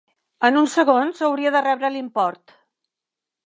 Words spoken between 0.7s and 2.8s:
segons hauria de rebre l'import.